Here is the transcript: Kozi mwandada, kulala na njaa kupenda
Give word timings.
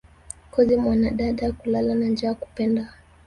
Kozi 0.51 0.75
mwandada, 0.81 1.45
kulala 1.59 1.93
na 1.95 2.07
njaa 2.13 2.33
kupenda 2.41 2.89